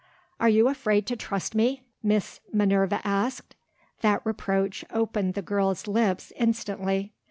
[0.39, 3.55] "Are you afraid to trust me?" Miss Minerva asked.
[4.01, 7.11] That reproach opened the girl's lips instantly.